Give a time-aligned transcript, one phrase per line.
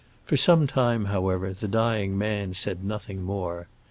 [0.25, 3.67] For some time, however, the dying man said nothing more.